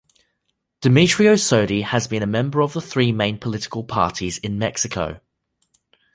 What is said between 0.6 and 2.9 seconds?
Demetrio Sodi has been a member of the